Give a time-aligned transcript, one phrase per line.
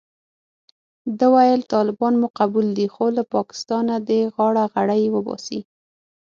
[1.17, 5.59] ده ویل طالبان مو قبول دي خو له پاکستانه دې غاړه غړۍ وباسي.